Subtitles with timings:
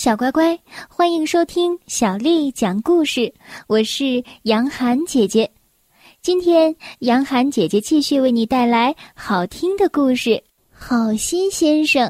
[0.00, 0.58] 小乖乖，
[0.88, 3.30] 欢迎收听小丽讲故事。
[3.66, 5.50] 我是杨涵姐姐，
[6.22, 10.30] 今天杨涵姐姐继续为你带来好听的故事
[10.72, 12.08] 《好心先生》。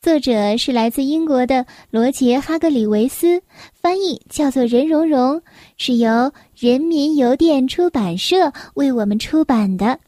[0.00, 3.42] 作者是来自英国的罗杰·哈格里维斯，
[3.74, 5.42] 翻译叫做任蓉蓉，
[5.78, 9.98] 是由人民邮电出版社为我们出版的。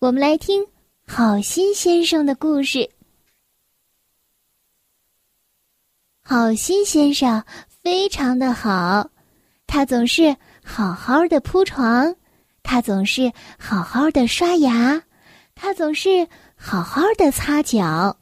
[0.00, 0.64] 我们来听
[1.06, 2.88] 好心先生的故事。
[6.28, 7.40] 好心先生
[7.84, 9.08] 非常的好，
[9.64, 12.16] 他总是好好的铺床，
[12.64, 15.00] 他总是好好的刷牙，
[15.54, 16.26] 他总是
[16.56, 18.16] 好好的擦脚，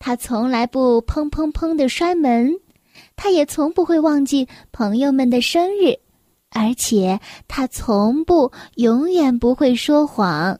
[0.00, 2.52] 他从来不砰砰砰的摔门，
[3.14, 5.96] 他也从不会忘记朋友们的生日，
[6.50, 10.58] 而且他从不永远不会说谎。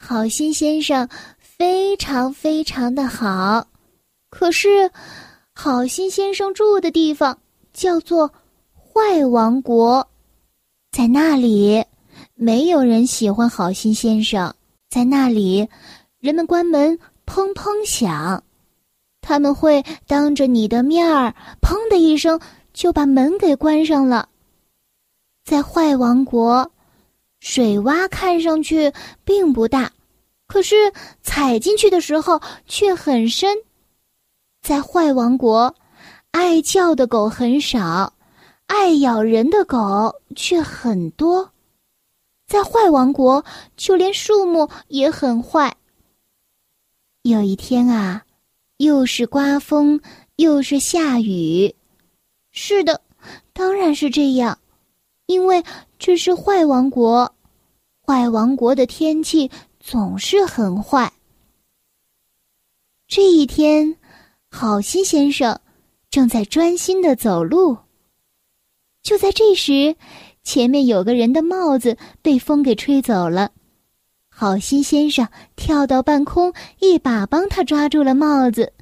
[0.00, 1.08] 好心先生
[1.38, 3.68] 非常非常的好，
[4.30, 4.90] 可是。
[5.56, 7.38] 好心先生住的地方
[7.72, 8.30] 叫做
[8.74, 10.06] 坏王国，
[10.90, 11.82] 在那里，
[12.34, 14.52] 没有人喜欢好心先生。
[14.90, 15.66] 在那里，
[16.18, 18.42] 人们关门砰砰响，
[19.20, 22.38] 他们会当着你的面儿砰的一声
[22.72, 24.28] 就把门给关上了。
[25.44, 26.70] 在坏王国，
[27.38, 28.92] 水洼看上去
[29.24, 29.90] 并不大，
[30.46, 33.56] 可是踩进去的时候却很深。
[34.64, 35.74] 在坏王国，
[36.30, 38.10] 爱叫的狗很少，
[38.64, 41.50] 爱咬人的狗却很多。
[42.46, 43.44] 在坏王国，
[43.76, 45.76] 就连树木也很坏。
[47.24, 48.24] 有一天啊，
[48.78, 50.00] 又是刮风，
[50.36, 51.74] 又是下雨。
[52.50, 53.02] 是的，
[53.52, 54.58] 当然是这样，
[55.26, 55.62] 因为
[55.98, 57.30] 这是坏王国，
[58.06, 61.12] 坏王国的天气总是很坏。
[63.06, 63.94] 这一天。
[64.56, 65.60] 好心先生
[66.10, 67.76] 正在专心的走路。
[69.02, 69.96] 就在这时，
[70.44, 73.50] 前面有个人的帽子被风给吹走了。
[74.30, 78.72] 好心先生跳到半空，一把帮他抓住了帽子。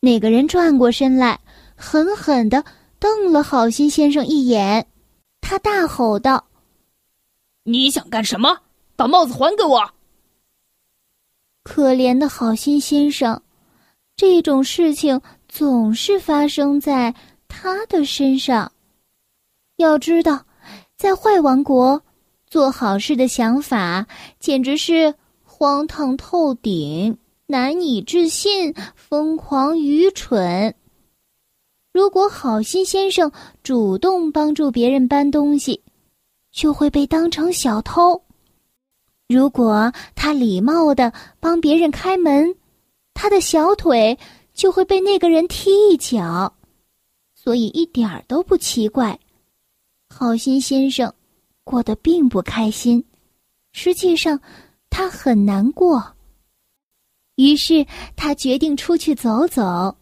[0.00, 1.40] 那个人转过身来，
[1.74, 2.62] 狠狠的
[2.98, 4.86] 瞪了好心先生一眼。
[5.40, 6.44] 他大吼道
[7.64, 8.54] ：“你想干什么？
[8.96, 9.90] 把帽子还给我！”
[11.64, 13.42] 可怜的好心先生。
[14.20, 17.14] 这种事情总是发生在
[17.48, 18.70] 他的身上。
[19.78, 20.44] 要知道，
[20.98, 22.02] 在坏王国，
[22.46, 24.06] 做好事的想法
[24.38, 27.16] 简直是荒唐透顶、
[27.46, 30.74] 难以置信、疯狂愚蠢。
[31.94, 33.32] 如果好心先生
[33.62, 35.82] 主动帮助别人搬东西，
[36.52, 38.20] 就会被当成小偷；
[39.28, 41.10] 如果他礼貌的
[41.40, 42.54] 帮别人开门，
[43.22, 44.18] 他的小腿
[44.54, 46.50] 就会被那个人踢一脚，
[47.34, 49.20] 所以一点儿都不奇怪。
[50.08, 51.12] 好心先生
[51.62, 53.04] 过得并不开心，
[53.72, 54.40] 实际上
[54.88, 56.02] 他很难过。
[57.34, 57.86] 于是
[58.16, 59.94] 他决定出去走走，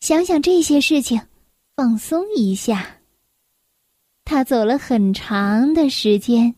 [0.00, 1.20] 想想这些事情，
[1.76, 2.84] 放松一下。
[4.24, 6.52] 他走了很长的时间，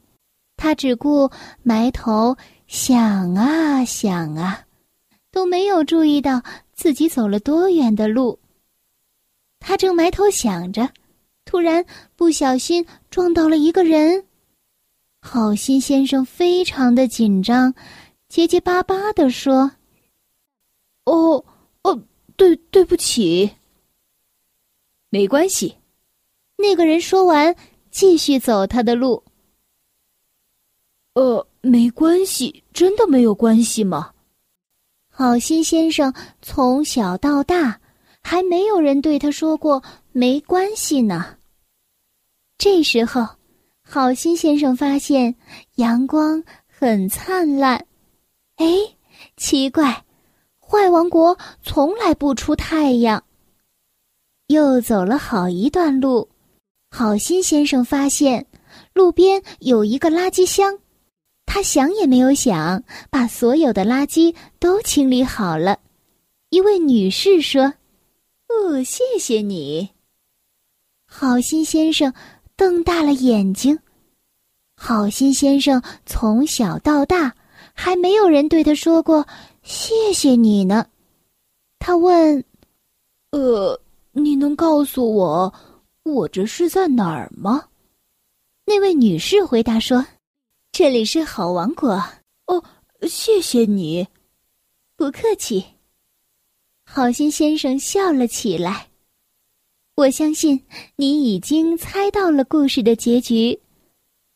[0.56, 1.30] 他只顾
[1.62, 2.34] 埋头
[2.66, 4.63] 想啊想啊。
[5.34, 6.40] 都没有注意到
[6.74, 8.38] 自己走了多远的路。
[9.58, 10.88] 他正埋头想着，
[11.44, 11.84] 突然
[12.14, 14.24] 不小心撞到了一个人。
[15.20, 17.74] 好心先生非常的紧张，
[18.28, 19.72] 结结巴巴的说
[21.04, 21.44] ：“哦，
[21.82, 22.00] 哦，
[22.36, 23.50] 对，对不起。
[25.08, 25.76] 没关系。”
[26.56, 27.56] 那个人说完，
[27.90, 29.24] 继续走他的路。
[31.14, 34.13] 呃，没关系，真的没有关系吗？
[35.16, 37.80] 好心先生从小到大，
[38.20, 39.80] 还没有人对他说过
[40.10, 41.36] 没关系呢。
[42.58, 43.24] 这时候，
[43.84, 45.32] 好心先生发现
[45.76, 47.86] 阳光很灿烂。
[48.56, 48.66] 哎，
[49.36, 50.02] 奇怪，
[50.58, 53.22] 坏王国从来不出太阳。
[54.48, 56.28] 又走了好一段路，
[56.90, 58.44] 好心先生发现
[58.92, 60.76] 路边有一个垃圾箱。
[61.54, 65.78] 他想也没有想，把所有的垃圾都清理好了。
[66.48, 67.72] 一位女士说
[68.50, 69.88] ：“哦，谢谢你，
[71.06, 72.12] 好心先生。”
[72.58, 73.78] 瞪大了眼睛。
[74.76, 77.32] 好心先生从小到大，
[77.72, 79.24] 还没有人对他说过
[79.62, 80.84] “谢谢你”呢。
[81.78, 82.44] 他问
[83.30, 83.80] ：“呃，
[84.10, 85.54] 你能告诉我，
[86.02, 87.62] 我这是在哪儿吗？”
[88.66, 90.04] 那位女士回答说。
[90.76, 91.90] 这里是好王国
[92.46, 92.60] 哦，
[93.02, 94.04] 谢谢你，
[94.96, 95.64] 不客气。
[96.84, 98.88] 好心先生笑了起来。
[99.94, 100.60] 我相信
[100.96, 103.56] 你已经猜到了故事的结局。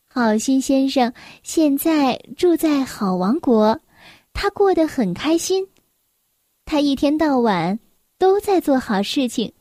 [0.09, 1.13] 好心先生
[1.43, 3.77] 现在住在好王国，
[4.33, 5.67] 他过得很开心。
[6.65, 7.77] 他一天到晚
[8.17, 9.53] 都在做好事情，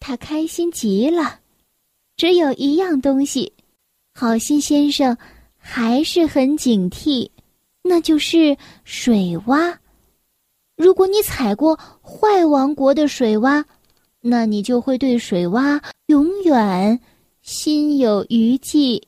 [0.00, 1.40] 他开心极了。
[2.16, 3.52] 只有一样东西，
[4.14, 5.14] 好心先生
[5.64, 7.30] 还是很警惕，
[7.82, 9.74] 那就是水洼。
[10.76, 13.64] 如果你踩过坏王国的水洼，
[14.20, 16.98] 那你就会对水洼永远
[17.42, 19.00] 心有余悸。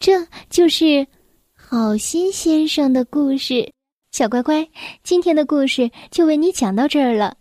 [0.00, 1.06] 这就是
[1.54, 3.72] 好心先生的故事。
[4.10, 4.68] 小乖乖，
[5.04, 7.36] 今天的故事就为你讲到这儿了。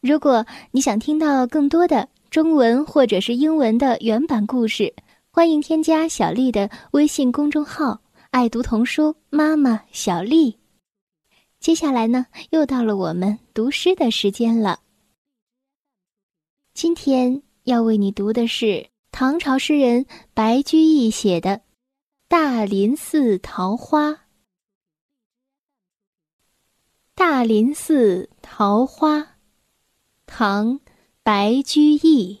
[0.00, 4.92] 如果你想听到更多的中文或者是英文的原版故事，
[5.38, 8.02] 欢迎添加小丽的微信公众号
[8.32, 10.58] “爱读童书妈妈小丽”。
[11.60, 14.80] 接下来呢，又到了我们读诗的时间了。
[16.74, 21.50] 今天要为你读的是唐朝诗人白居易写的
[22.26, 24.10] 《大林寺桃花》。
[27.14, 29.36] 大林寺桃花，
[30.26, 30.80] 唐·
[31.22, 32.40] 白居易。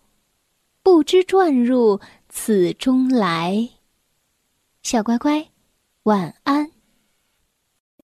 [0.83, 1.99] 不知转入
[2.29, 3.69] 此中来。
[4.81, 5.49] 小乖乖，
[6.03, 6.71] 晚安。